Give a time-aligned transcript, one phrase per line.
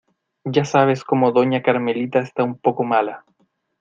[0.45, 3.23] Ya sabes como doña carmelita está un poco mala.